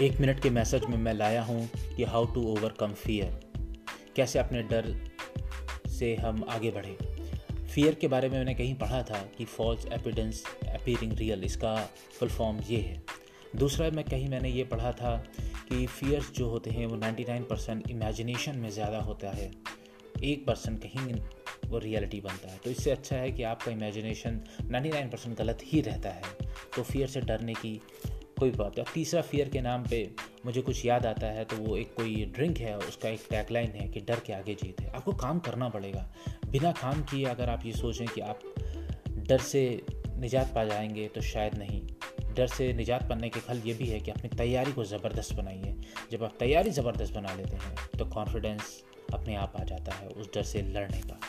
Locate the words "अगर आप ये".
37.24-37.72